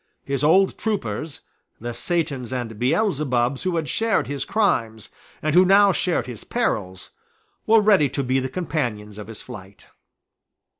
[0.25, 1.41] His old troopers,
[1.79, 5.09] the Satans and Beelzebubs who had shared his crimes,
[5.43, 7.11] and who now shared his perils,
[7.67, 9.85] were ready to be the companions of his flight.